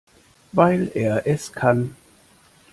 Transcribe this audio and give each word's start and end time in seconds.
Weil 0.51 0.89
er 0.95 1.27
es 1.27 1.53
kann. 1.53 1.95